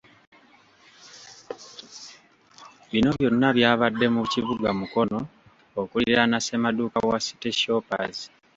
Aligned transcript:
Bino 2.91 3.09
byonna 3.17 3.47
byabadde 3.57 4.05
mu 4.15 4.23
kibuga 4.33 4.67
Mukono 4.79 5.19
okuliraana 5.81 6.37
Ssemaduuka 6.39 6.97
wa 7.09 7.17
City 7.25 7.51
Shoppers. 7.59 8.17